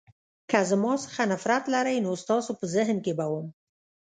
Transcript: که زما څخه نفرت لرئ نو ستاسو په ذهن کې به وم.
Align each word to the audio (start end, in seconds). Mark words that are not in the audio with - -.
که 0.49 0.59
زما 0.69 0.93
څخه 1.03 1.21
نفرت 1.33 1.63
لرئ 1.73 1.97
نو 2.05 2.11
ستاسو 2.23 2.51
په 2.59 2.65
ذهن 2.75 2.97
کې 3.05 3.13
به 3.17 3.25
وم. 3.31 3.47